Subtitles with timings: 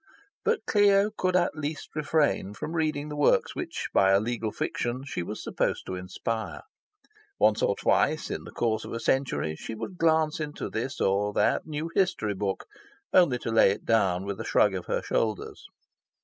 [0.43, 5.03] But Clio could at least refrain from reading the works which, by a legal fiction,
[5.05, 6.63] she was supposed to inspire.
[7.37, 11.33] Once or twice in the course of a century, she would glance into this or
[11.33, 12.65] that new history book,
[13.13, 15.67] only to lay it down with a shrug of her shoulders.